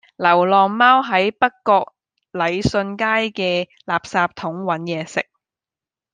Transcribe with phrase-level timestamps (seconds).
[0.15, 1.93] 流浪貓喺北角
[2.31, 5.29] 禮信街嘅垃圾桶搵野食